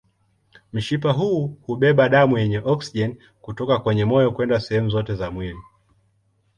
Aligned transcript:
Mshipa 0.73 1.11
huu 1.11 1.47
hubeba 1.65 2.09
damu 2.09 2.37
yenye 2.37 2.59
oksijeni 2.65 3.15
kutoka 3.41 3.79
kwenye 3.79 4.05
moyo 4.05 4.31
kwenda 4.31 4.59
sehemu 4.59 4.89
zote 4.89 5.15
za 5.15 5.31
mwili. 5.31 5.59